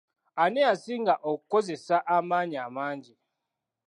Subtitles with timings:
[0.41, 3.13] Ani eyasinga okukozesa amaanyi amangi?